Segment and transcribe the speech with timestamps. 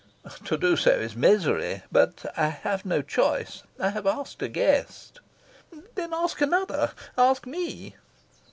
[0.45, 1.83] "To do so is misery.
[1.91, 3.61] But I have no choice.
[3.79, 5.19] I have asked a guest."
[5.93, 7.95] "Then ask another: ask me!"